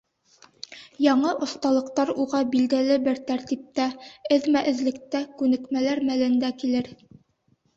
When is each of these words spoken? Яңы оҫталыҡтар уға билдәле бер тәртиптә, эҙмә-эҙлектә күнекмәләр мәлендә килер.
Яңы 1.05 1.33
оҫталыҡтар 1.47 2.11
уға 2.23 2.41
билдәле 2.55 2.97
бер 3.09 3.21
тәртиптә, 3.27 3.87
эҙмә-эҙлектә 4.39 5.23
күнекмәләр 5.43 6.03
мәлендә 6.11 6.51
килер. 6.65 6.91